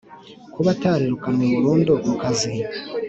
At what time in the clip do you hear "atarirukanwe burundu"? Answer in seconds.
0.75-1.91